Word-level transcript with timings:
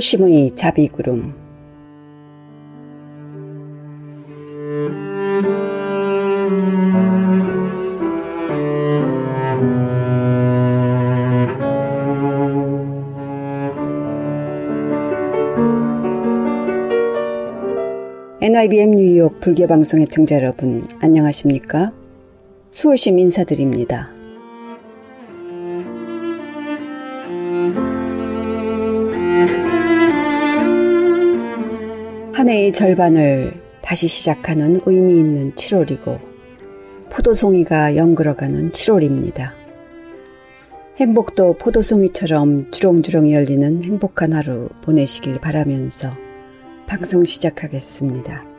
수월심의 0.00 0.54
자비구름 0.54 1.34
NIBM 18.40 18.92
뉴욕 18.92 19.38
불교방송의 19.40 20.08
청자 20.08 20.36
여러분 20.36 20.88
안녕하십니까? 21.00 21.92
수월심 22.70 23.18
인사드립니다. 23.18 24.19
한 32.70 32.72
해의 32.72 32.72
절반을 32.72 33.60
다시 33.82 34.06
시작하는 34.06 34.80
의미 34.86 35.18
있는 35.18 35.52
7월이고 35.54 36.20
포도송이가 37.10 37.96
연그러가는 37.96 38.70
7월입니다. 38.70 39.50
행복도 40.96 41.54
포도송이처럼 41.54 42.70
주렁주렁 42.70 43.32
열리는 43.32 43.82
행복한 43.84 44.32
하루 44.32 44.68
보내시길 44.82 45.40
바라면서 45.40 46.16
방송 46.86 47.24
시작하겠습니다. 47.24 48.49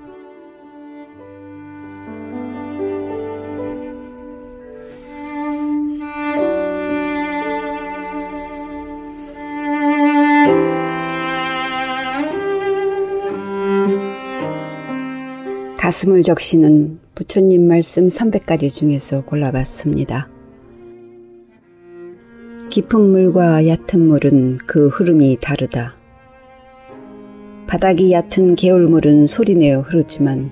가슴을 15.92 16.24
적시는 16.24 17.00
부처님 17.16 17.68
말씀 17.68 18.08
300가지 18.08 18.70
중에서 18.70 19.26
골라봤습니다. 19.26 20.30
깊은 22.70 23.02
물과 23.02 23.68
얕은 23.68 24.00
물은 24.00 24.60
그 24.66 24.88
흐름이 24.88 25.40
다르다. 25.42 25.98
바닥이 27.68 28.14
얕은 28.14 28.56
개울물은 28.56 29.28
소리내어 29.28 29.82
흐르지만 29.82 30.50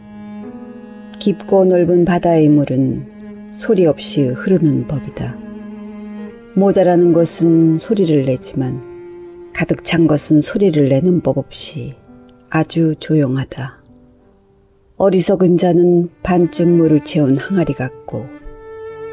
깊고 1.19 1.63
넓은 1.63 2.03
바다의 2.03 2.49
물은 2.49 3.53
소리 3.55 3.85
없이 3.85 4.23
흐르는 4.23 4.87
법이다. 4.87 5.37
모자라는 6.55 7.13
것은 7.13 7.79
소리를 7.79 8.23
내지만 8.23 9.51
가득 9.53 9.85
찬 9.85 10.05
것은 10.05 10.41
소리를 10.41 10.89
내는 10.89 11.21
법 11.21 11.37
없이 11.37 11.93
아주 12.49 12.93
조용하다. 12.99 13.78
어리석은 15.01 15.55
자는 15.55 16.09
반쯤 16.23 16.75
물을 16.75 17.01
채운 17.05 17.37
항아리 17.37 17.73
같고 17.73 18.27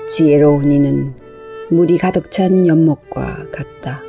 지혜로운 0.08 0.72
이는 0.72 1.14
물이 1.70 1.96
가득 1.98 2.32
찬 2.32 2.66
연못과 2.66 3.52
같다. 3.52 4.02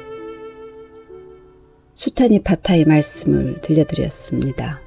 수타니 1.93 2.39
파타의 2.39 2.85
말씀을 2.85 3.61
들려드렸습니다. 3.61 4.86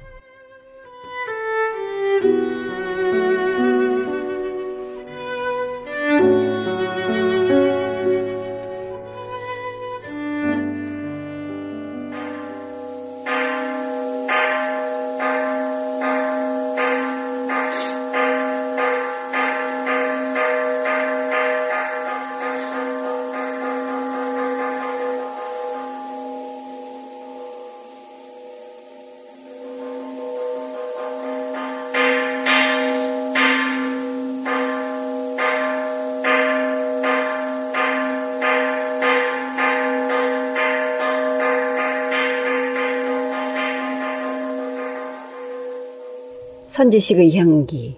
선지식의 46.81 47.37
향기 47.37 47.95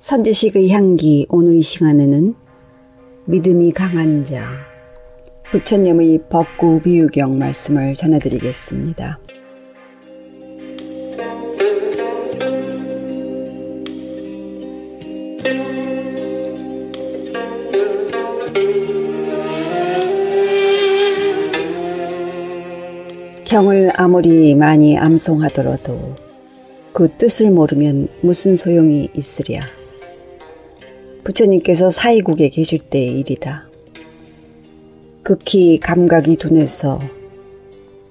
선지식의 0.00 0.70
향기 0.70 1.26
오늘 1.28 1.54
이 1.54 1.62
시간에는 1.62 2.34
믿음이 3.26 3.70
강한 3.70 4.24
자 4.24 4.42
부처님의 5.52 6.24
법구 6.28 6.80
비유경 6.82 7.38
말씀을 7.38 7.94
전해드리겠습니다. 7.94 9.20
경을 23.48 23.90
아무리 23.94 24.54
많이 24.54 24.98
암송하더라도 24.98 26.16
그 26.92 27.08
뜻을 27.16 27.50
모르면 27.50 28.08
무슨 28.20 28.56
소용이 28.56 29.08
있으랴. 29.16 29.62
부처님께서 31.24 31.90
사이국에 31.90 32.50
계실 32.50 32.78
때의 32.78 33.20
일이다. 33.20 33.66
극히 35.22 35.80
감각이 35.80 36.36
둔해서 36.36 37.00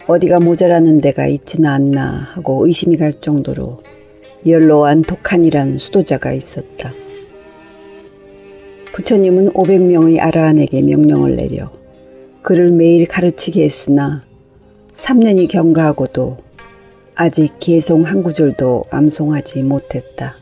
어디가 0.08 0.40
모자라는 0.40 1.02
데가 1.02 1.28
있지는 1.28 1.69
않나 1.69 2.30
하고 2.34 2.66
의심이 2.66 2.98
갈 2.98 3.14
정도로 3.22 3.84
연로한 4.48 5.04
독한이란 5.04 5.78
수도자가 5.78 6.34
있었다. 6.34 6.92
부처님은 8.92 9.52
500명의 9.52 10.19
아라한에게 10.19 10.81
명령을 10.81 11.36
내려 11.36 11.72
그를 12.42 12.72
매일 12.72 13.08
가르치게 13.08 13.64
했으나 13.64 14.27
3년이 14.97 15.47
경과하고도 15.47 16.38
아직 17.13 17.53
개송 17.59 18.02
한 18.02 18.24
구절도 18.24 18.85
암송하지 18.90 19.62
못했다. 19.62 20.34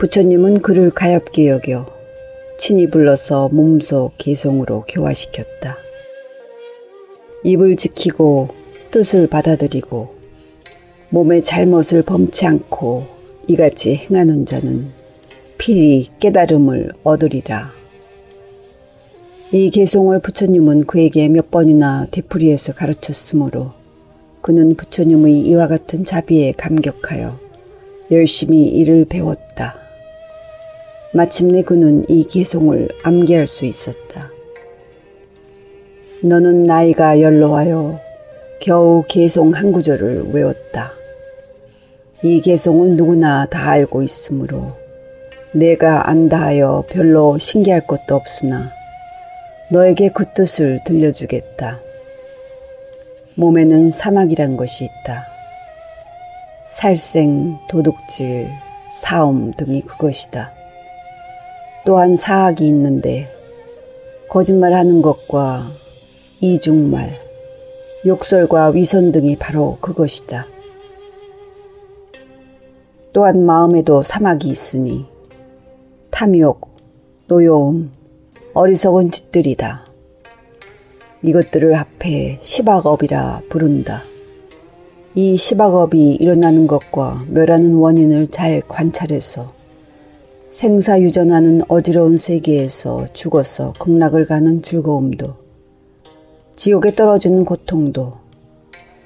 부처님은 0.00 0.60
그를 0.60 0.90
가엽게 0.90 1.48
여겨 1.48 1.86
친히 2.58 2.90
불러서 2.90 3.48
몸소 3.52 4.10
개송으로 4.18 4.86
교화시켰다. 4.88 5.76
입을 7.44 7.76
지키고 7.76 8.48
뜻을 8.90 9.28
받아들이고 9.28 10.12
몸의 11.10 11.44
잘못을 11.44 12.02
범치 12.02 12.44
않고 12.46 13.06
이같이 13.46 13.94
행하는 13.94 14.44
자는 14.44 14.90
필히 15.58 16.08
깨달음을 16.18 16.92
얻으리라. 17.04 17.79
이 19.52 19.68
개송을 19.68 20.20
부처님은 20.20 20.86
그에게 20.86 21.28
몇 21.28 21.50
번이나 21.50 22.06
되풀이해서 22.12 22.72
가르쳤으므로 22.72 23.72
그는 24.42 24.76
부처님의 24.76 25.40
이와 25.40 25.66
같은 25.66 26.04
자비에 26.04 26.52
감격하여 26.52 27.36
열심히 28.12 28.68
이를 28.68 29.04
배웠다. 29.06 29.74
마침내 31.12 31.62
그는 31.62 32.04
이 32.08 32.22
개송을 32.22 32.90
암기할 33.02 33.48
수 33.48 33.64
있었다. 33.64 34.30
너는 36.22 36.62
나이가 36.62 37.20
연로하여 37.20 37.98
겨우 38.60 39.02
개송 39.08 39.52
한 39.52 39.72
구절을 39.72 40.30
외웠다. 40.32 40.92
이 42.22 42.40
개송은 42.40 42.94
누구나 42.94 43.46
다 43.46 43.68
알고 43.70 44.04
있으므로 44.04 44.76
내가 45.52 46.08
안다 46.08 46.40
하여 46.40 46.84
별로 46.88 47.36
신기할 47.36 47.88
것도 47.88 48.14
없으나 48.14 48.78
너에게 49.72 50.10
그 50.10 50.32
뜻을 50.32 50.80
들려주겠다. 50.84 51.78
몸에는 53.36 53.92
사막이란 53.92 54.56
것이 54.56 54.84
있다. 54.84 55.24
살생, 56.66 57.56
도둑질, 57.68 58.50
사움 58.92 59.52
등이 59.52 59.82
그것이다. 59.82 60.52
또한 61.86 62.16
사학이 62.16 62.66
있는데 62.66 63.28
거짓말하는 64.28 65.02
것과 65.02 65.66
이중말, 66.40 67.12
욕설과 68.06 68.70
위선 68.70 69.12
등이 69.12 69.36
바로 69.36 69.78
그것이다. 69.80 70.46
또한 73.12 73.46
마음에도 73.46 74.02
사막이 74.02 74.48
있으니 74.48 75.06
탐욕, 76.10 76.70
노여움, 77.28 77.99
어리석은 78.52 79.12
짓들이다. 79.12 79.86
이것들을 81.22 81.74
합해 81.74 82.40
시박업이라 82.42 83.42
부른다. 83.48 84.02
이 85.14 85.36
시박업이 85.36 86.14
일어나는 86.14 86.66
것과 86.66 87.26
멸하는 87.28 87.74
원인을 87.74 88.26
잘 88.26 88.60
관찰해서 88.66 89.52
생사 90.48 91.00
유전하는 91.00 91.60
어지러운 91.68 92.16
세계에서 92.16 93.06
죽어서 93.12 93.72
극락을 93.78 94.26
가는 94.26 94.62
즐거움도 94.62 95.34
지옥에 96.56 96.96
떨어지는 96.96 97.44
고통도 97.44 98.14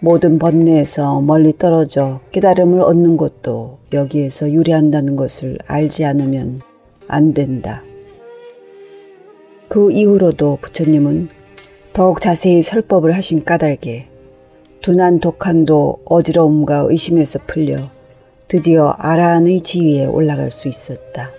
모든 0.00 0.38
번뇌에서 0.38 1.20
멀리 1.20 1.56
떨어져 1.56 2.20
깨달음을 2.32 2.80
얻는 2.80 3.18
것도 3.18 3.78
여기에서 3.92 4.50
유래한다는 4.50 5.16
것을 5.16 5.58
알지 5.66 6.06
않으면 6.06 6.60
안 7.08 7.34
된다. 7.34 7.83
그 9.68 9.90
이후로도 9.90 10.58
부처님은 10.60 11.28
더욱 11.92 12.20
자세히 12.20 12.62
설법을 12.62 13.14
하신 13.14 13.44
까닭에 13.44 14.06
둔한 14.82 15.20
독한도 15.20 16.00
어지러움과 16.04 16.86
의심에서 16.88 17.40
풀려 17.46 17.90
드디어 18.48 18.94
아라한의 18.98 19.62
지위에 19.62 20.04
올라갈 20.06 20.50
수 20.50 20.68
있었다. 20.68 21.30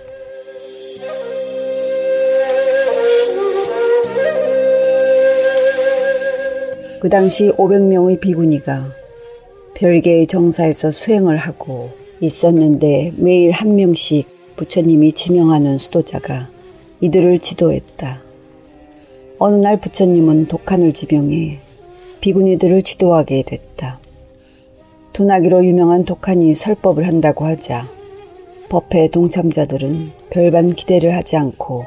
그 7.00 7.10
당시 7.10 7.52
500명의 7.52 8.20
비구니가 8.20 8.92
별개의 9.76 10.26
정사에서 10.26 10.92
수행을 10.92 11.38
하고 11.38 11.92
있었는데 12.20 13.14
매일 13.18 13.52
한 13.52 13.76
명씩 13.76 14.56
부처님이 14.56 15.14
지명하는 15.14 15.78
수도자가 15.78 16.55
이들을 17.02 17.40
지도했다. 17.40 18.22
어느 19.38 19.56
날 19.56 19.80
부처님은 19.80 20.48
독한을 20.48 20.94
지명해 20.94 21.60
비구니들을 22.22 22.82
지도하게 22.82 23.44
됐다. 23.44 24.00
둔하기로 25.14 25.66
유명한 25.66 26.06
독한이 26.06 26.56
설법을 26.56 27.08
한다고 27.08 27.46
하자 27.46 27.88
법회 28.70 29.10
동참자들은 29.10 30.12
별반 30.30 30.74
기대를 30.74 31.16
하지 31.16 31.38
않고 31.38 31.86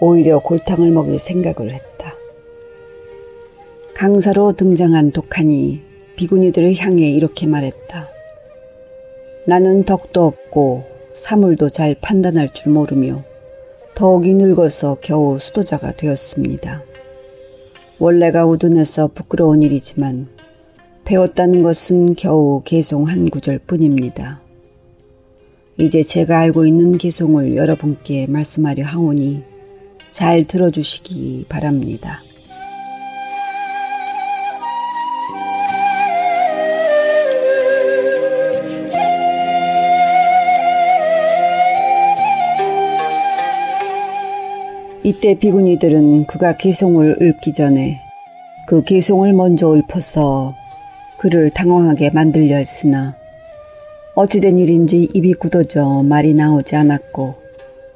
오히려 0.00 0.38
골탕을 0.38 0.90
먹일 0.90 1.18
생각을 1.18 1.72
했다. 1.72 2.14
강사로 3.94 4.52
등장한 4.52 5.12
독한이 5.12 5.82
비구니들을 6.16 6.76
향해 6.76 7.08
이렇게 7.10 7.46
말했다. 7.46 8.08
나는 9.46 9.84
덕도 9.84 10.24
없고 10.24 10.84
사물도 11.14 11.70
잘 11.70 11.94
판단할 12.00 12.52
줄 12.52 12.72
모르며 12.72 13.24
더욱이 13.94 14.34
늙어서 14.34 14.96
겨우 15.00 15.38
수도자가 15.38 15.92
되었습니다. 15.92 16.82
원래가 17.98 18.44
우둔해서 18.44 19.08
부끄러운 19.14 19.62
일이지만 19.62 20.26
배웠다는 21.04 21.62
것은 21.62 22.14
겨우 22.16 22.62
개송 22.64 23.06
한 23.06 23.30
구절 23.30 23.58
뿐입니다. 23.58 24.40
이제 25.78 26.02
제가 26.02 26.38
알고 26.38 26.66
있는 26.66 26.98
개송을 26.98 27.56
여러분께 27.56 28.26
말씀하려 28.26 28.84
하오니 28.84 29.42
잘 30.10 30.44
들어주시기 30.44 31.46
바랍니다. 31.48 32.20
이때 45.06 45.34
비구니들은 45.34 46.24
그가 46.24 46.56
개송을 46.56 47.18
읊기 47.20 47.52
전에 47.52 48.00
그 48.66 48.82
개송을 48.82 49.34
먼저 49.34 49.76
읊어서 49.76 50.54
그를 51.18 51.50
당황하게 51.50 52.08
만들려 52.08 52.56
했으나 52.56 53.14
어찌된 54.14 54.58
일인지 54.58 55.06
입이 55.12 55.34
굳어져 55.34 56.02
말이 56.02 56.32
나오지 56.32 56.76
않았고 56.76 57.34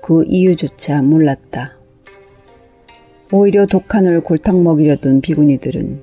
그 0.03 0.23
이유조차 0.27 1.01
몰랐다. 1.01 1.79
오히려 3.33 3.65
독한을 3.65 4.21
골탕 4.21 4.63
먹이려던 4.63 5.23
비구니들은 5.23 6.03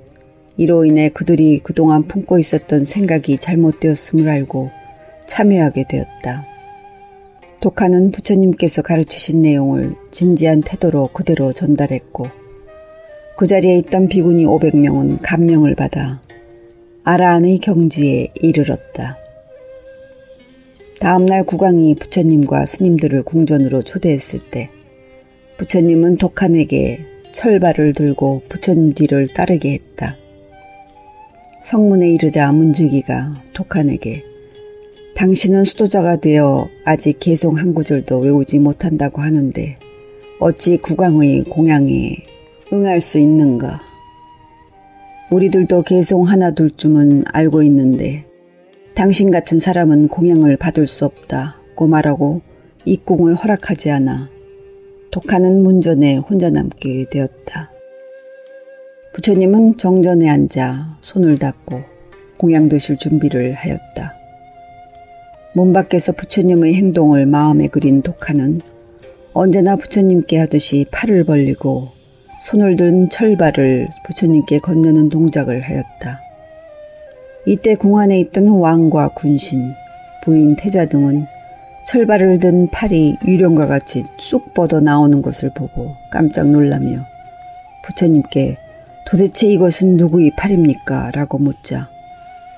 이로 0.58 0.86
인해 0.86 1.10
그들이 1.10 1.60
그동안 1.60 2.08
품고 2.08 2.40
있었던 2.40 2.84
생각이 2.84 3.38
잘못되었음을 3.38 4.28
알고 4.28 4.72
참여하게 5.28 5.86
되었다. 5.88 6.55
독하는 7.66 8.12
부처님께서 8.12 8.84
가르치신 8.84 9.40
내용을 9.40 9.96
진지한 10.12 10.62
태도로 10.62 11.08
그대로 11.08 11.52
전달했고 11.52 12.28
그 13.38 13.48
자리에 13.48 13.80
있던 13.80 14.08
비구니 14.08 14.46
500명은 14.46 15.18
감명을 15.24 15.74
받아 15.74 16.22
아라한의 17.04 17.58
경지에 17.58 18.34
이르렀다. 18.36 19.18
다음날 21.00 21.44
국왕이 21.44 21.96
부처님과 21.96 22.68
스님들을 22.68 23.24
궁전으로 23.24 23.82
초대했을 23.82 24.42
때 24.52 24.70
부처님은 25.58 26.18
독한에게 26.18 27.00
철발을 27.32 27.96
들고 27.96 28.44
부처님 28.48 28.94
뒤를 28.94 29.28
따르게 29.34 29.74
했다. 29.74 30.16
성문에 31.64 32.12
이르자 32.12 32.52
문주기가 32.52 33.42
독한에게 33.54 34.35
당신은 35.16 35.64
수도자가 35.64 36.18
되어 36.18 36.68
아직 36.84 37.20
개송 37.22 37.58
한 37.58 37.74
구절도 37.74 38.20
외우지 38.20 38.60
못한다고 38.60 39.22
하는데 39.22 39.78
어찌 40.40 40.76
국왕의 40.78 41.46
공양에 41.46 42.18
응할 42.74 43.00
수 43.00 43.18
있는가? 43.18 43.82
우리들도 45.32 45.84
개송 45.84 46.28
하나 46.28 46.51
둘쯤은 46.51 47.24
알고 47.32 47.63
있는데 47.63 48.25
당신 48.94 49.32
같은 49.32 49.58
사람은 49.58 50.10
공양을 50.10 50.58
받을 50.58 50.86
수 50.86 51.06
없다고 51.06 51.88
말하고 51.88 52.42
입궁을 52.84 53.36
허락하지 53.36 53.92
않아 53.92 54.30
독하는 55.12 55.63
문전에 55.63 56.18
혼자 56.18 56.50
남게 56.50 57.06
되었다. 57.10 57.72
부처님은 59.13 59.78
정전에 59.78 60.28
앉아 60.28 60.98
손을 61.00 61.39
닦고 61.39 61.84
공양 62.38 62.68
드실 62.68 62.98
준비를 62.98 63.54
하였다. 63.54 64.25
문 65.56 65.72
밖에서 65.72 66.12
부처님의 66.12 66.74
행동을 66.74 67.26
마음에 67.26 67.68
그린 67.68 68.02
독하는 68.02 68.60
언제나 69.32 69.78
부처님께 69.78 70.38
하듯이 70.38 70.86
팔을 70.92 71.24
벌리고 71.24 71.88
손을 72.42 72.76
든 72.76 73.08
철발을 73.08 73.88
부처님께 74.06 74.60
건네는 74.60 75.08
동작을 75.08 75.62
하였다. 75.62 76.20
이때 77.46 77.76
궁 77.76 77.98
안에 77.98 78.20
있던 78.20 78.50
왕과 78.50 79.14
군신, 79.14 79.72
부인 80.26 80.58
태자 80.58 80.88
등은 80.88 81.26
철발을 81.86 82.42
든 82.42 82.68
팔이 82.70 83.16
유령과 83.26 83.68
같이 83.68 84.04
쑥 84.18 84.54
뻗어 84.54 84.82
나오는 84.82 85.22
것을 85.22 85.52
보고 85.56 85.96
깜짝 86.12 86.50
놀라며 86.50 86.98
부처님께 87.86 88.58
도대체 89.08 89.48
이것은 89.48 89.96
누구의 89.96 90.32
팔입니까? 90.36 91.12
라고 91.12 91.38
묻자 91.38 91.88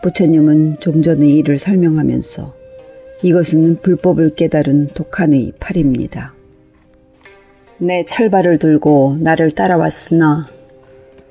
부처님은 0.01 0.77
좀 0.79 1.03
전의 1.03 1.35
일을 1.35 1.59
설명하면서 1.59 2.56
이것은 3.23 3.81
불법을 3.81 4.35
깨달은 4.35 4.89
독한의 4.93 5.53
팔입니다. 5.59 6.33
내 7.79 8.03
철발을 8.03 8.57
들고 8.59 9.17
나를 9.19 9.51
따라왔으나 9.51 10.47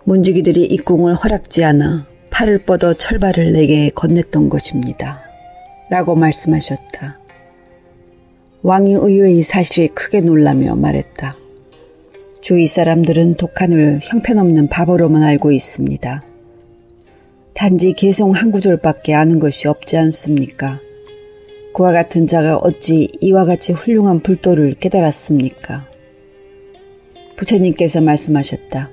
문지기들이 0.04 0.64
입궁을 0.64 1.14
허락지 1.14 1.64
않아 1.64 2.06
팔을 2.30 2.58
뻗어 2.58 2.94
철발을 2.94 3.52
내게 3.52 3.90
건넸던 3.90 4.48
것입니다. 4.50 5.20
라고 5.90 6.14
말씀하셨다. 6.14 7.18
왕이 8.62 8.94
의외의 8.94 9.42
사실에 9.42 9.86
크게 9.88 10.20
놀라며 10.20 10.74
말했다. 10.74 11.36
주위 12.40 12.66
사람들은 12.66 13.34
독한을 13.34 14.00
형편없는 14.02 14.68
바보로만 14.68 15.22
알고 15.22 15.52
있습니다. 15.52 16.22
단지 17.54 17.92
개송 17.92 18.32
한 18.32 18.50
구절밖에 18.50 19.14
아는 19.14 19.38
것이 19.38 19.66
없지 19.66 19.96
않습니까? 19.96 20.80
그와 21.76 21.92
같은 21.92 22.26
자가 22.26 22.56
어찌 22.56 23.06
이와 23.20 23.44
같이 23.44 23.74
훌륭한 23.74 24.20
불도를 24.20 24.76
깨달았습니까? 24.80 25.84
부처님께서 27.36 28.00
말씀하셨다. 28.00 28.88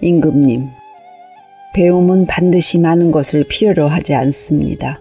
임금님, 0.00 0.66
배움은 1.72 2.26
반드시 2.26 2.80
많은 2.80 3.12
것을 3.12 3.44
필요로 3.48 3.86
하지 3.86 4.14
않습니다. 4.14 5.00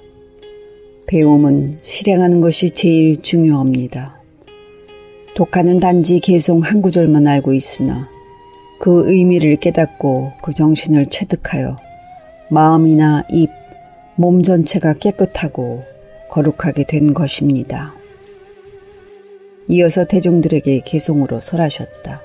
배움은 1.08 1.80
실행하는 1.82 2.40
것이 2.40 2.70
제일 2.70 3.20
중요합니다. 3.24 4.22
독하는 5.34 5.80
단지 5.80 6.20
개송 6.20 6.60
한 6.60 6.84
구절만 6.84 7.26
알고 7.26 7.54
있으나 7.56 8.08
그 8.80 9.10
의미를 9.12 9.56
깨닫고 9.56 10.34
그 10.44 10.54
정신을 10.54 11.08
체득하여 11.08 11.78
마음이나 12.52 13.24
입, 13.32 13.50
몸 14.18 14.44
전체가 14.44 14.94
깨끗하고 14.94 15.93
거룩하게 16.34 16.86
된 16.86 17.14
것입니다. 17.14 17.94
이어서 19.68 20.04
대중들에게 20.04 20.82
개송으로 20.84 21.40
설하셨다. 21.40 22.22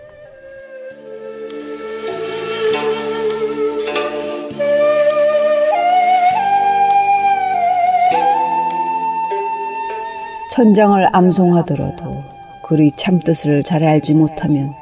천장을 10.50 11.07
암송하더라도 11.15 12.23
그리 12.65 12.91
참뜻을 12.97 13.62
잘 13.62 13.85
알지 13.85 14.15
못하면 14.15 14.73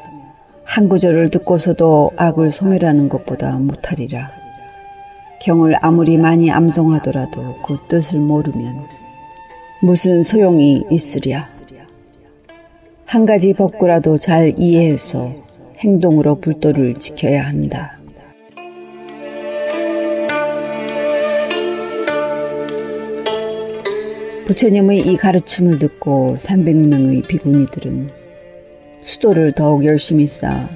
한 0.62 0.88
구절을 0.88 1.30
듣고서도 1.30 2.12
악을 2.16 2.52
소멸하는 2.52 3.09
것보다 3.09 3.59
못하리라. 3.59 4.30
경을 5.42 5.75
아무리 5.85 6.16
많이 6.16 6.52
암송하더라도 6.52 7.56
그 7.62 7.76
뜻을 7.88 8.21
모르면 8.21 9.05
무슨 9.87 10.25
소용이 10.25 10.83
있으랴. 10.90 11.45
한 13.05 13.25
가지 13.25 13.52
법구라도 13.52 14.19
잘 14.19 14.52
이해해서 14.59 15.33
행동으로 15.78 16.40
불도를 16.40 16.97
지켜야 16.97 17.47
한다. 17.47 17.97
부처님의 24.47 25.02
이 25.02 25.16
가르침을 25.16 25.78
듣고 25.78 26.35
300명의 26.37 27.25
비구니들은 27.28 28.11
수도를 29.02 29.52
더욱 29.52 29.85
열심히 29.85 30.26
쌓아 30.26 30.69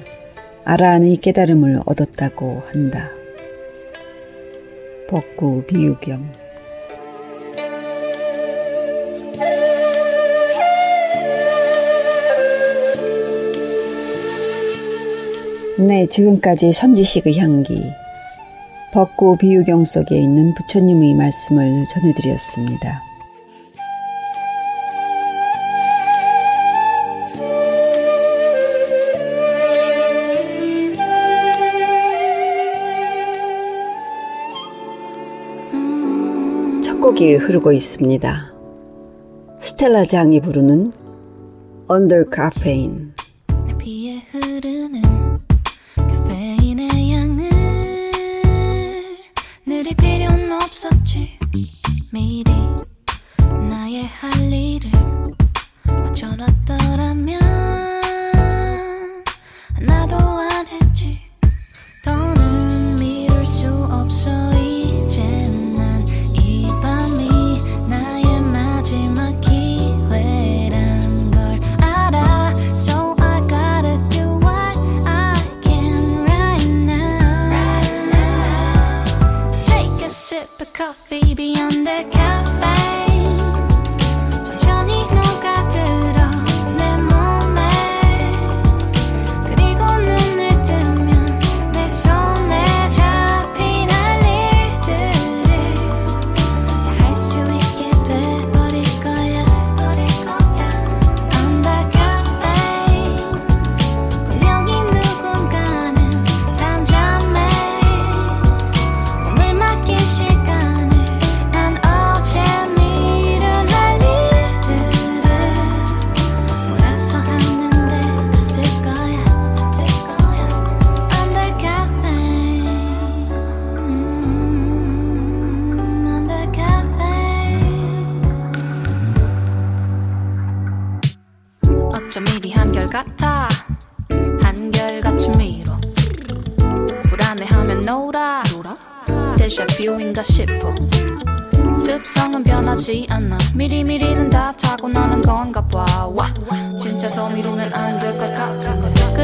아라한의 0.63 1.17
깨달음을 1.17 1.81
얻었다고 1.85 2.63
한다. 2.71 3.09
법구 5.09 5.65
비유경 5.67 6.40
네, 15.87 16.05
지금까지 16.05 16.73
선지식의 16.73 17.39
향기, 17.39 17.81
법구 18.93 19.37
비유경 19.37 19.83
속에 19.83 20.15
있는 20.15 20.53
부처님의 20.53 21.15
말씀을 21.15 21.85
전해드렸습니다. 21.85 23.01
곡이 37.01 37.33
흐르고 37.35 37.71
있습니다. 37.71 38.53
스텔라 39.59 40.05
장이 40.05 40.39
부르는 40.39 40.93
Caffeine 41.89 42.31
데자뷰인 42.31 43.10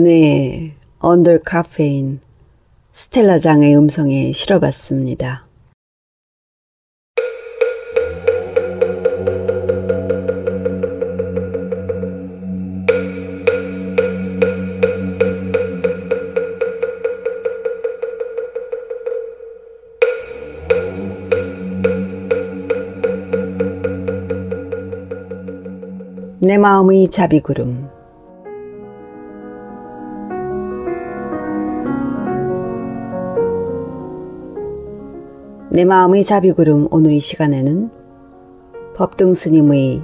네, 0.00 0.76
언더 1.00 1.40
카페인 1.44 2.20
스텔라장의 2.92 3.76
음성에 3.76 4.30
실어봤습니다. 4.32 5.44
내 26.40 26.56
마음의 26.56 27.08
자비구름 27.10 27.97
내 35.78 35.84
마음의 35.84 36.24
자비구름 36.24 36.88
오늘 36.90 37.12
이 37.12 37.20
시간에는 37.20 37.88
법등 38.96 39.34
스님의 39.34 40.02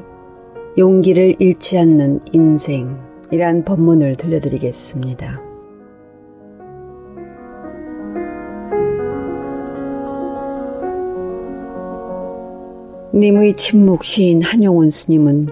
용기를 0.78 1.34
잃지 1.40 1.76
않는 1.78 2.20
인생이란 2.30 3.64
법문을 3.64 4.14
들려드리겠습니다. 4.14 5.42
님의 13.12 13.54
침묵 13.54 14.04
시인 14.04 14.42
한용운 14.42 14.92
스님은 14.92 15.48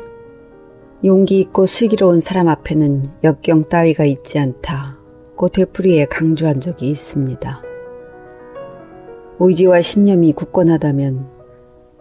용기 1.04 1.40
있고 1.40 1.66
슬기로운 1.66 2.20
사람 2.20 2.46
앞에는 2.46 3.10
역경 3.24 3.64
따위가 3.64 4.04
있지 4.04 4.38
않다고 4.38 5.48
되풀이에 5.48 6.04
강조한 6.04 6.60
적이 6.60 6.90
있습니다. 6.90 7.71
의지와 9.38 9.80
신념이 9.80 10.32
굳건하다면 10.32 11.26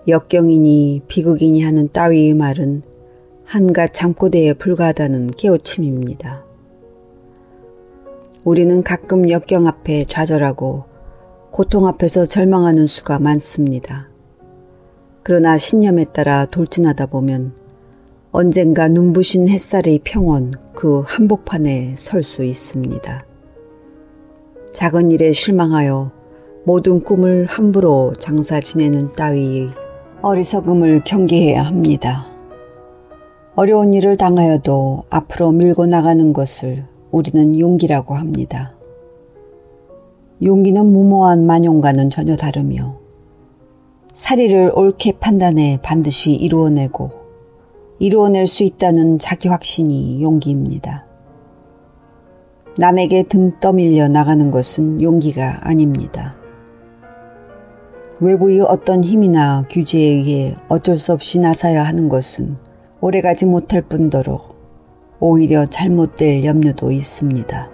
역경이니 0.07 1.03
비극이니 1.07 1.61
하는 1.61 1.89
따위의 1.91 2.33
말은 2.33 2.83
한갓 3.45 3.93
잠꼬대에 3.93 4.53
불과하다는 4.53 5.31
깨우침입니다. 5.37 6.45
우리는 8.43 8.81
가끔 8.81 9.29
역경 9.29 9.67
앞에 9.67 10.05
좌절하고 10.05 10.85
고통 11.51 11.85
앞에서 11.85 12.25
절망하는 12.25 12.87
수가 12.87 13.19
많습니다. 13.19 14.09
그러나 15.23 15.57
신념에 15.57 16.05
따라 16.05 16.45
돌진하다 16.45 17.07
보면 17.07 17.53
언젠가 18.31 18.87
눈부신 18.87 19.49
햇살의 19.49 19.99
평온 20.03 20.53
그 20.73 21.03
한복판에 21.05 21.95
설 21.97 22.23
수 22.23 22.43
있습니다. 22.43 23.25
작은 24.73 25.11
일에 25.11 25.33
실망하여 25.33 26.11
모든 26.63 27.03
꿈을 27.03 27.47
함부로 27.47 28.13
장사 28.19 28.59
지내는 28.59 29.13
따위의 29.13 29.71
어리석음을 30.21 31.03
경계해야 31.03 31.63
합니다. 31.63 32.27
어려운 33.55 33.95
일을 33.95 34.15
당하여도 34.15 35.05
앞으로 35.09 35.51
밀고 35.53 35.87
나가는 35.87 36.33
것을 36.33 36.85
우리는 37.09 37.57
용기라고 37.57 38.13
합니다. 38.13 38.73
용기는 40.43 40.85
무모한 40.85 41.47
만용과는 41.47 42.09
전혀 42.09 42.35
다르며 42.35 42.95
사리를 44.13 44.71
옳게 44.75 45.13
판단해 45.19 45.79
반드시 45.81 46.33
이루어내고 46.33 47.09
이루어낼 47.97 48.45
수 48.45 48.63
있다는 48.63 49.17
자기 49.17 49.47
확신이 49.47 50.21
용기입니다. 50.21 51.07
남에게 52.77 53.23
등 53.23 53.59
떠밀려 53.59 54.07
나가는 54.07 54.51
것은 54.51 55.01
용기가 55.01 55.59
아닙니다. 55.61 56.40
외부의 58.21 58.61
어떤 58.61 59.03
힘이나 59.03 59.65
규제에 59.67 59.99
의해 60.03 60.55
어쩔 60.67 60.99
수 60.99 61.11
없이 61.11 61.39
나서야 61.39 61.83
하는 61.83 62.07
것은 62.07 62.55
오래가지 63.01 63.47
못할 63.47 63.81
뿐더러 63.81 64.39
오히려 65.19 65.65
잘못될 65.65 66.45
염려도 66.45 66.91
있습니다. 66.91 67.69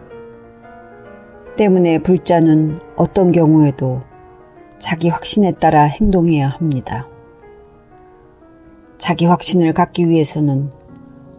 때문에 1.58 2.00
불자는 2.00 2.78
어떤 2.96 3.34
경우에도 3.34 4.02
자기 4.80 5.10
확신에 5.10 5.52
따라 5.52 5.84
행동해야 5.84 6.48
합니다. 6.48 7.08
자기 8.98 9.26
확신을 9.26 9.74
갖기 9.74 10.08
위해서는 10.08 10.70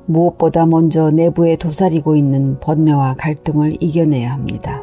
무엇보다 0.05 0.67
먼저 0.67 1.11
내부에 1.11 1.57
도사리고 1.57 2.15
있는 2.15 2.61
번뇌와 2.61 3.15
갈등을 3.15 3.83
이겨내야 3.83 4.31
합니다. 4.31 4.83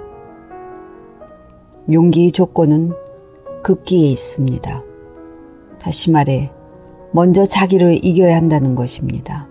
용기의 1.91 2.31
조건은 2.31 3.04
극기에 3.65 4.10
있습니다. 4.12 4.84
다시 5.80 6.12
말해, 6.12 6.51
먼저 7.12 7.45
자기를 7.45 8.06
이겨야 8.06 8.36
한다는 8.36 8.75
것입니다. 8.75 9.47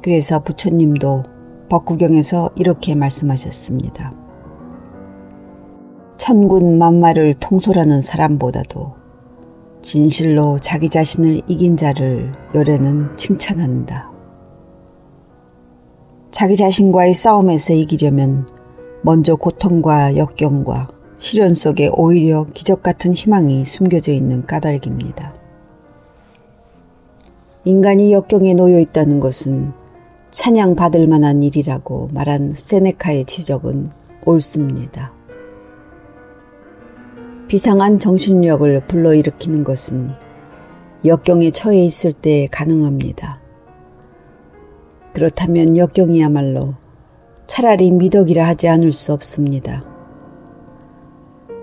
그래서 0.00 0.42
부처님도 0.42 1.24
법구경에서 1.68 2.52
이렇게 2.56 2.94
말씀하셨습니다. 2.94 4.14
천군 6.16 6.78
만마를 6.78 7.34
통솔하는 7.34 8.00
사람보다도 8.00 8.94
진실로 9.82 10.58
자기 10.58 10.88
자신을 10.88 11.42
이긴 11.48 11.76
자를 11.76 12.32
열애는 12.54 13.14
칭찬한다. 13.18 14.10
자기 16.30 16.56
자신과의 16.56 17.12
싸움에서 17.12 17.74
이기려면 17.74 18.46
먼저 19.02 19.36
고통과 19.36 20.16
역경과 20.16 20.96
시련 21.18 21.54
속에 21.54 21.90
오히려 21.92 22.46
기적 22.54 22.82
같은 22.82 23.12
희망이 23.12 23.64
숨겨져 23.64 24.12
있는 24.12 24.46
까닭입니다. 24.46 25.34
인간이 27.64 28.12
역경에 28.12 28.54
놓여 28.54 28.78
있다는 28.78 29.20
것은 29.20 29.72
찬양받을 30.30 31.06
만한 31.08 31.42
일이라고 31.42 32.10
말한 32.12 32.52
세네카의 32.54 33.24
지적은 33.24 33.88
옳습니다. 34.24 35.12
비상한 37.48 37.98
정신력을 37.98 38.86
불러일으키는 38.86 39.64
것은 39.64 40.12
역경에 41.04 41.50
처해 41.50 41.84
있을 41.84 42.12
때 42.12 42.46
가능합니다. 42.50 43.40
그렇다면 45.14 45.76
역경이야말로 45.76 46.74
차라리 47.46 47.90
미덕이라 47.90 48.46
하지 48.46 48.68
않을 48.68 48.92
수 48.92 49.12
없습니다. 49.12 49.97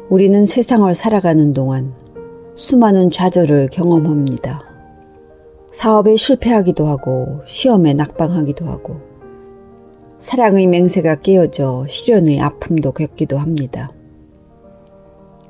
우리는 0.07 0.45
세상을 0.45 0.93
살아가는 0.93 1.53
동안 1.53 1.91
수많은 2.53 3.09
좌절을 3.09 3.69
경험합니다. 3.71 4.61
사업에 5.71 6.15
실패하기도 6.15 6.85
하고 6.85 7.41
시험에 7.47 7.95
낙방하기도 7.95 8.65
하고 8.65 8.97
사랑의 10.19 10.67
맹세가 10.67 11.21
깨어져 11.21 11.85
시련의 11.89 12.39
아픔도 12.39 12.91
겪기도 12.91 13.39
합니다. 13.39 13.91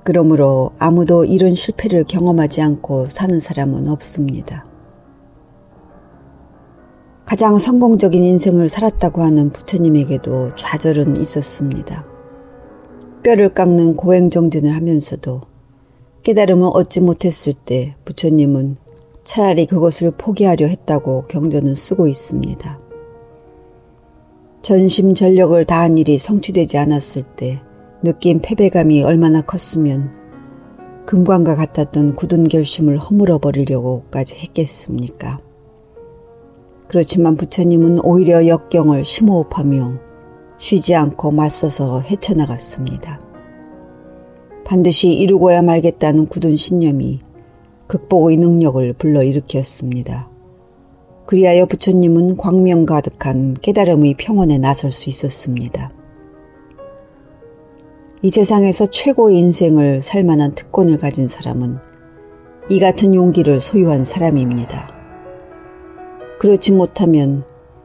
그러므로 0.05 0.71
아무도 0.79 1.25
이런 1.25 1.53
실패를 1.53 2.05
경험하지 2.05 2.61
않고 2.61 3.07
사는 3.07 3.37
사람은 3.37 3.89
없습니다. 3.89 4.65
가장 7.25 7.57
성공적인 7.57 8.23
인생을 8.23 8.69
살았다고 8.69 9.21
하는 9.21 9.49
부처님에게도 9.49 10.55
좌절은 10.55 11.17
있었습니다. 11.17 12.14
뼈를 13.25 13.55
깎는 13.55 13.95
고행정진을 13.95 14.75
하면서도 14.75 15.41
깨달음을 16.21 16.69
얻지 16.71 17.01
못했을 17.01 17.53
때 17.53 17.95
부처님은 18.05 18.77
차라리 19.23 19.65
그것을 19.65 20.11
포기하려 20.11 20.67
했다고 20.67 21.25
경전은 21.27 21.73
쓰고 21.73 22.07
있습니다. 22.07 22.79
전심 24.61 25.15
전력을 25.15 25.65
다한 25.65 25.97
일이 25.97 26.19
성취되지 26.19 26.77
않았을 26.77 27.23
때 27.35 27.61
느낀 28.03 28.41
패배감이 28.41 29.01
얼마나 29.01 29.41
컸으면 29.41 30.13
금관과 31.07 31.55
같았던 31.55 32.15
굳은 32.15 32.43
결심을 32.47 32.99
허물어 32.99 33.39
버리려고까지 33.39 34.35
했겠습니까? 34.35 35.39
그렇지만 36.88 37.38
부처님은 37.38 38.05
오히려 38.05 38.45
역경을 38.45 39.03
심호흡하며 39.03 40.04
쉬지 40.65 40.95
않고 40.95 41.30
맞서서 41.30 42.01
헤쳐나갔습니다. 42.01 43.21
반드시 44.65 45.13
이루고야 45.13 45.62
말겠다는 45.62 46.25
굳은 46.25 46.56
신념이 46.56 47.19
극복의 47.86 48.38
능력을 48.38 48.93
불러일으켰습니다. 48.93 50.28
그리하여 51.28 51.67
부처님은 51.67 52.38
광명 52.38 52.88
가득한 52.88 53.58
깨달음의 53.62 54.15
평원에 54.15 54.58
나설 54.58 54.91
수 54.91 55.08
있었습니다. 55.08 55.91
이 58.23 58.32
세상에서 58.32 58.88
최고의 58.88 59.38
인생을 59.38 60.01
살 60.01 60.23
만한 60.23 60.56
특권을 60.56 60.97
가진 60.97 61.28
사람은 61.28 61.78
이 62.69 62.80
같은 62.80 63.13
용기를 63.13 63.62
소유한 63.62 64.04
사람입니다. 64.04 64.89
그렇지 66.39 66.73
못하면 66.73 67.43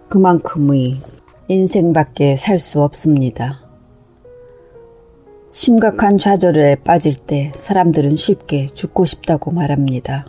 그만큼의 0.09 1.03
인생밖에 1.51 2.37
살 2.37 2.61
수 2.61 2.81
없습니다. 2.81 3.61
심각한 5.51 6.17
좌절에 6.17 6.77
빠질 6.77 7.17
때 7.17 7.51
사람들은 7.57 8.15
쉽게 8.15 8.69
죽고 8.69 9.05
싶다고 9.05 9.51
말합니다. 9.51 10.27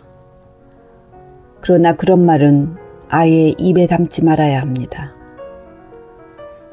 그러나 1.60 1.94
그런 1.94 2.26
말은 2.26 2.74
아예 3.08 3.54
입에 3.56 3.86
담지 3.86 4.24
말아야 4.24 4.60
합니다. 4.60 5.12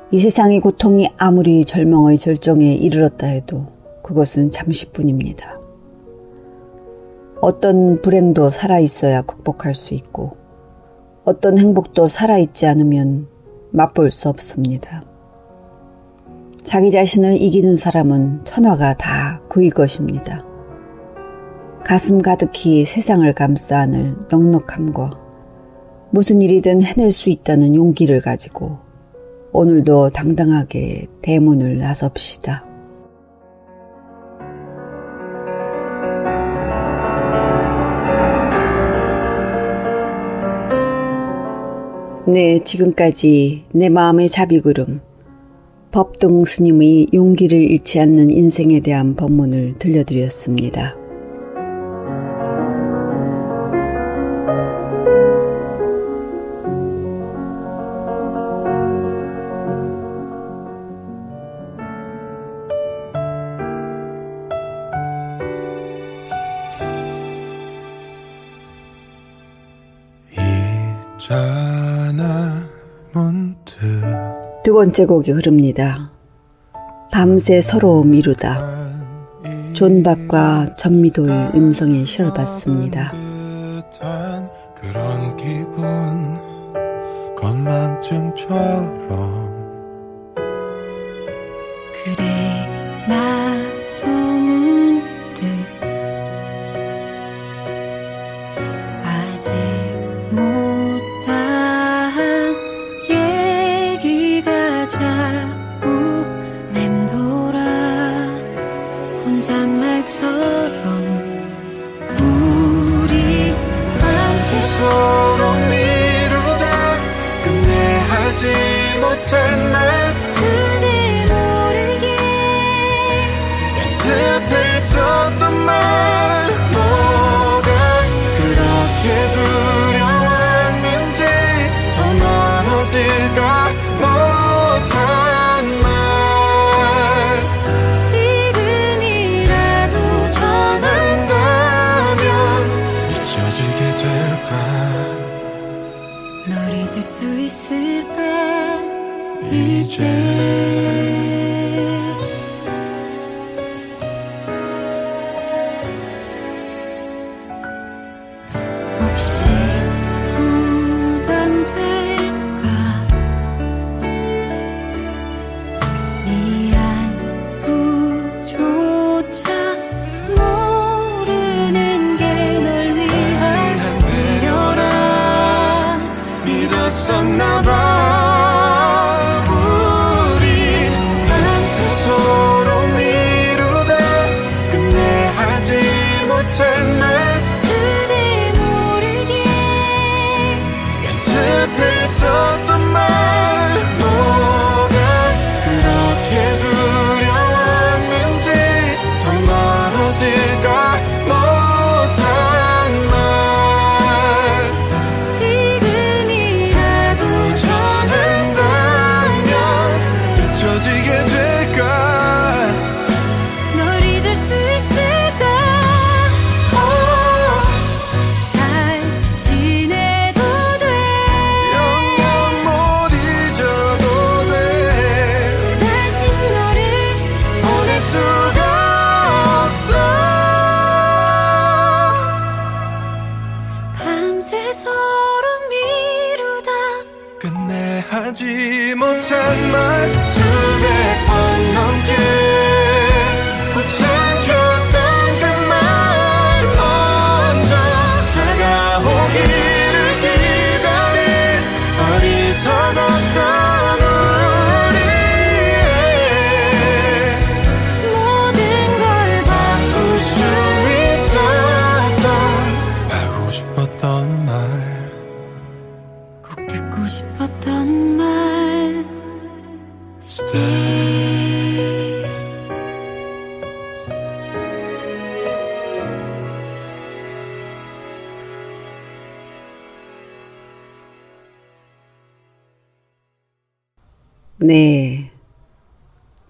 이 0.09 0.17
세상의 0.17 0.61
고통이 0.61 1.11
아무리 1.17 1.63
절망의 1.63 2.17
절정에 2.17 2.73
이르렀다 2.73 3.27
해도 3.27 3.67
그것은 4.01 4.49
잠시뿐입니다. 4.49 5.59
어떤 7.39 8.01
불행도 8.01 8.49
살아있어야 8.49 9.21
극복할 9.21 9.75
수 9.75 9.93
있고 9.93 10.37
어떤 11.23 11.59
행복도 11.59 12.07
살아있지 12.07 12.65
않으면 12.65 13.27
맛볼 13.71 14.11
수 14.11 14.29
없습니다. 14.29 15.03
자기 16.63 16.91
자신을 16.91 17.41
이기는 17.41 17.75
사람은 17.75 18.45
천하가 18.45 18.95
다 18.95 19.41
그의 19.49 19.69
것입니다. 19.69 20.45
가슴 21.83 22.21
가득히 22.21 22.85
세상을 22.85 23.31
감싸 23.33 23.79
안을 23.79 24.15
넉넉함과 24.29 25.11
무슨 26.11 26.41
일이든 26.41 26.81
해낼 26.81 27.11
수 27.11 27.29
있다는 27.29 27.75
용기를 27.75 28.21
가지고 28.21 28.77
오늘도 29.51 30.11
당당하게 30.11 31.07
대문을 31.21 31.77
나섭시다. 31.79 32.68
네, 42.31 42.59
지금까지 42.59 43.63
내 43.73 43.89
마음의 43.89 44.29
자비구름, 44.29 45.01
법등 45.89 46.45
스님의 46.45 47.07
용기를 47.11 47.59
잃지 47.59 47.99
않는 48.01 48.29
인생에 48.29 48.81
대한 48.81 49.15
법문을 49.15 49.79
들려드렸습니다. 49.79 50.98
번째 74.79 75.07
곡이 75.07 75.31
흐릅니다. 75.31 76.09
밤새 77.11 77.59
서로 77.59 78.01
미루다. 78.05 78.61
존박과 79.73 80.75
전미도의 80.77 81.51
음성에 81.53 82.05
실을 82.05 82.33
받습니다. 82.33 83.11
그런 84.77 85.35
기분 85.35 86.39
건망증처럼 87.35 89.38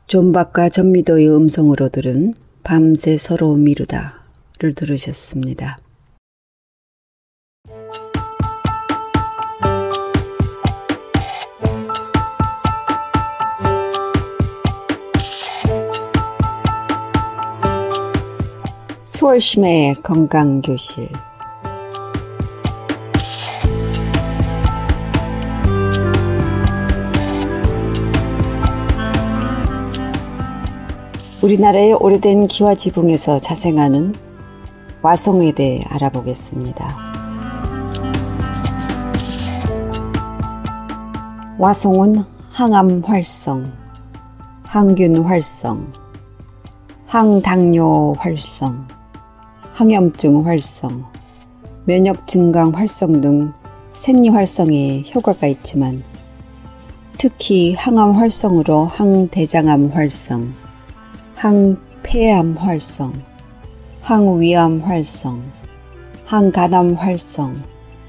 존박과 0.10 0.70
전미도의 0.70 1.30
음성으로 1.30 1.90
들은 1.90 2.34
밤새 2.64 3.16
서로 3.20 3.54
미루다를 3.56 4.74
들으셨습니다. 4.76 5.78
수월심의 19.04 19.94
건강교실 20.02 21.10
우리나라의 31.42 31.94
오래된 31.94 32.48
기와 32.48 32.76
지붕에서 32.76 33.40
자생하는 33.40 34.14
와송에 35.02 35.54
대해 35.54 35.82
알아보겠습니다. 35.88 36.86
와송은 41.58 42.26
항암 42.52 43.04
활성, 43.06 43.72
항균 44.64 45.24
활성, 45.24 45.90
항당뇨 47.06 48.14
활성, 48.18 48.86
항염증 49.74 50.46
활성, 50.46 51.06
면역 51.86 52.28
증강 52.28 52.72
활성 52.72 53.22
등 53.22 53.54
생리 53.94 54.28
활성에 54.28 55.06
효과가 55.16 55.48
있지만 55.48 56.04
특히 57.18 57.76
항암 57.76 58.12
활성으로 58.16 58.84
항대장암 58.84 59.92
활성, 59.94 60.54
항폐암 61.40 62.56
활성, 62.58 63.14
항위암 64.02 64.82
활성, 64.82 65.42
항간암 66.26 66.96
활성, 66.96 67.56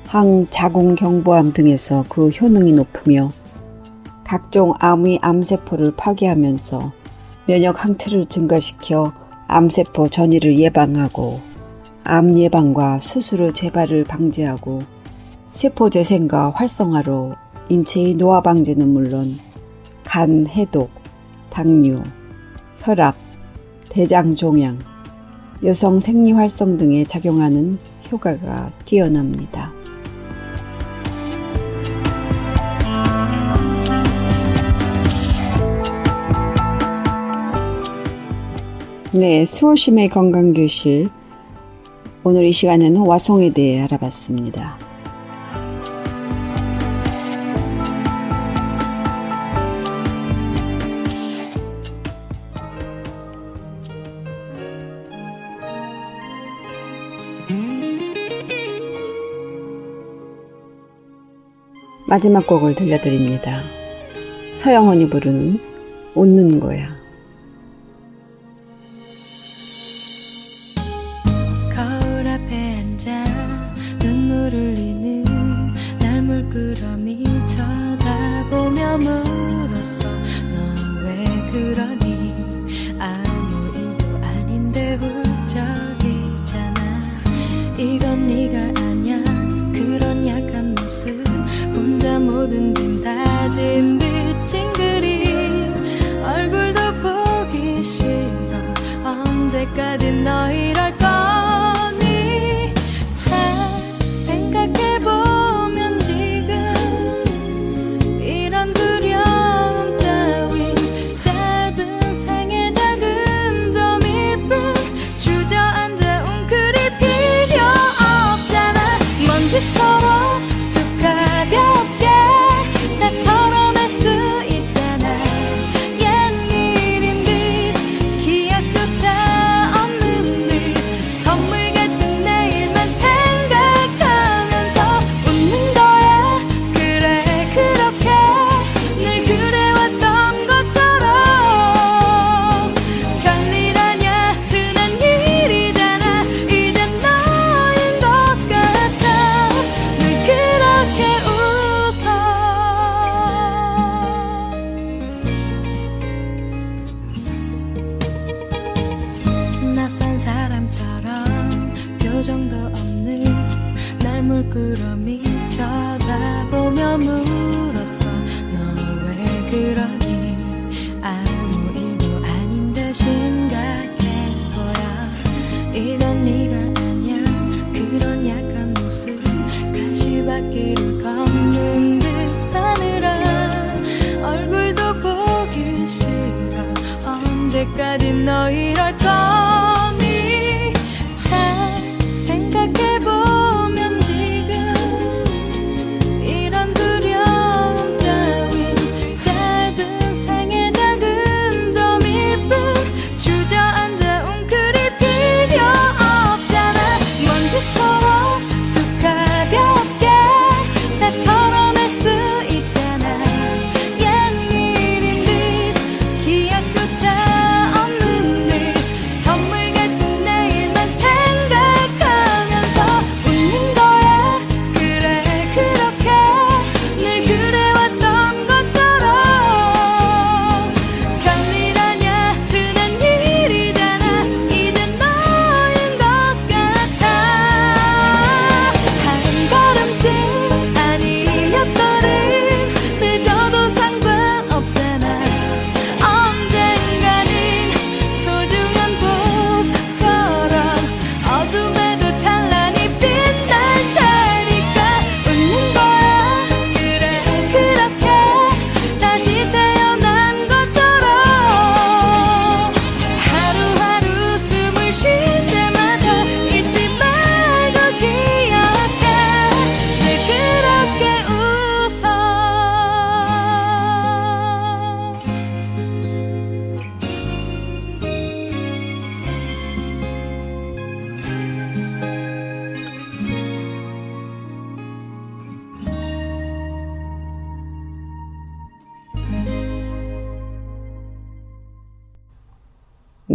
항자궁경부암 0.09 1.53
등에서 1.53 2.05
그 2.09 2.31
효능이 2.31 2.73
높으며 2.73 3.31
각종 4.25 4.75
암의 4.81 5.21
암세포를 5.23 5.93
파괴하면서 5.97 6.93
면역 7.47 7.85
항체를 7.85 8.25
증가시켜 8.27 9.13
암세포 9.47 10.09
전이를 10.09 10.59
예방하고 10.59 11.39
암 12.03 12.37
예방과 12.37 12.99
수술 12.99 13.43
후 13.43 13.53
재발을 13.53 14.03
방지하고 14.03 14.81
세포 15.53 15.89
재생과 15.89 16.55
활성화로 16.57 17.37
인체의 17.69 18.15
노화 18.15 18.41
방지는 18.41 18.93
물론 18.93 19.33
간 20.03 20.49
해독, 20.49 20.91
당뇨, 21.51 22.03
혈압, 22.83 23.15
대장 23.91 24.35
종양, 24.35 24.79
여성 25.63 26.01
생리 26.01 26.33
활성 26.33 26.79
등에 26.79 27.05
작용하는 27.05 27.79
효과가 28.11 28.73
뛰어납니다. 28.87 29.71
네, 39.13 39.45
수호심의 39.45 40.09
건강교실. 40.09 41.11
오늘 42.25 42.45
이 42.45 42.53
시간에는 42.53 43.03
와송에 43.03 43.51
대해 43.53 43.83
알아봤습니다. 43.83 44.90
마지막 62.11 62.45
곡을 62.45 62.75
들려드립니다. 62.75 63.63
서영원이 64.57 65.09
부르는 65.11 65.61
웃는 66.17 66.59
거야. 66.59 67.00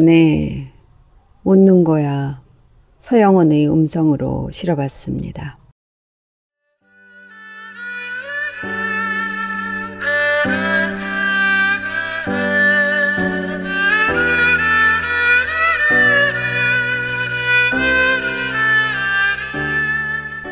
네, 0.05 0.71
웃는 1.43 1.83
거야. 1.83 2.39
서영원의 2.99 3.67
음성으로 3.67 4.51
실어봤습니다. 4.51 5.57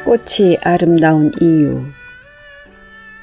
꽃이 0.03 0.57
아름다운 0.63 1.31
이유 1.39 1.83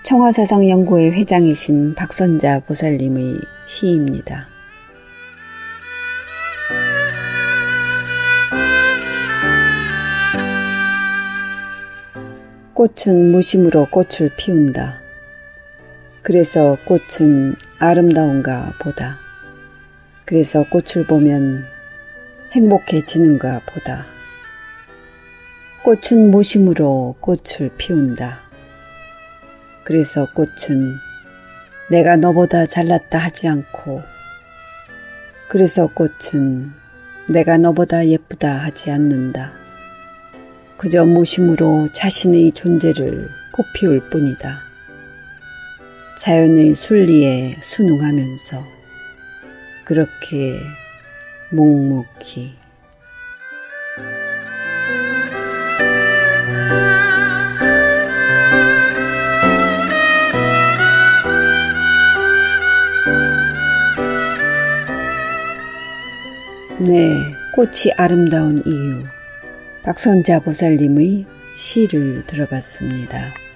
청화사상연구회 0.05 1.11
회장이신 1.11 1.97
박선자 1.97 2.61
보살님의 2.61 3.40
시입니다. 3.66 4.60
꽃은 12.81 13.31
무심으로 13.33 13.88
꽃을 13.90 14.31
피운다. 14.38 15.03
그래서 16.23 16.79
꽃은 16.87 17.55
아름다운가 17.79 18.73
보다. 18.81 19.19
그래서 20.25 20.64
꽃을 20.64 21.07
보면 21.07 21.66
행복해지는가 22.53 23.61
보다. 23.66 24.07
꽃은 25.83 26.31
무심으로 26.31 27.16
꽃을 27.21 27.69
피운다. 27.77 28.38
그래서 29.85 30.27
꽃은 30.33 30.95
내가 31.90 32.16
너보다 32.16 32.64
잘났다 32.64 33.19
하지 33.19 33.47
않고, 33.47 34.03
그래서 35.49 35.87
꽃은 35.88 36.73
내가 37.29 37.59
너보다 37.59 38.07
예쁘다 38.07 38.57
하지 38.57 38.90
않는다. 38.90 39.60
그저 40.81 41.05
무심으로 41.05 41.88
자신의 41.93 42.53
존재를 42.53 43.29
꽃피울 43.53 44.09
뿐이다. 44.09 44.61
자연의 46.16 46.75
순리에 46.75 47.59
순응하면서 47.61 48.64
그렇게 49.85 50.59
묵묵히 51.51 52.55
네, 66.79 67.14
꽃이 67.55 67.93
아름다운 67.99 68.62
이유. 68.64 69.19
박선자 69.83 70.40
보살님의 70.40 71.25
시를 71.57 72.25
들어봤습니다. 72.27 73.49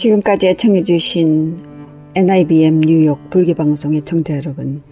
지금까지 0.00 0.48
애청해주신 0.48 1.58
NIBM 2.14 2.80
뉴욕 2.80 3.28
불교방송의 3.28 4.00
청자 4.06 4.34
여러분. 4.34 4.82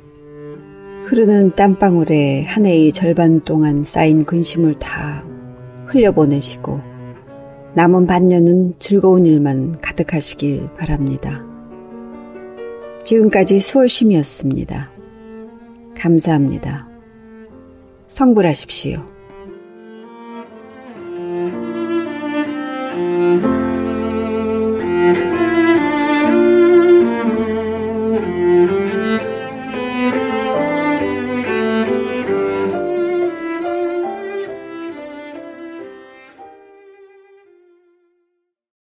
흐르는 1.07 1.55
땀방울에 1.55 2.43
한 2.43 2.67
해의 2.67 2.93
절반 2.93 3.41
동안 3.41 3.83
쌓인 3.83 4.27
근심을 4.27 4.75
다 4.75 5.25
흘려보내시고 5.87 6.79
남은 7.75 8.07
반년은 8.07 8.75
즐거운 8.79 9.25
일만 9.25 9.81
가득하시길 9.81 10.69
바랍니다. 10.77 11.43
지금까지 13.03 13.61
수월심이었습니다. 13.61 14.91
감사합니다. 15.97 16.87
성불하십시오. 18.09 19.18